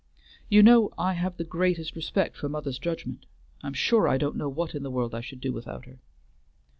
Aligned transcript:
You 0.49 0.63
know 0.63 0.89
I 0.97 1.13
have 1.13 1.37
the 1.37 1.43
greatest 1.43 1.95
respect 1.95 2.35
for 2.35 2.49
mother's 2.49 2.79
judgment; 2.79 3.27
I'm 3.61 3.75
sure 3.75 4.07
I 4.07 4.17
don't 4.17 4.35
know 4.35 4.49
what 4.49 4.73
in 4.73 4.81
the 4.81 4.89
world 4.89 5.13
I 5.13 5.21
should 5.21 5.41
do 5.41 5.53
without 5.53 5.85
her." 5.85 5.99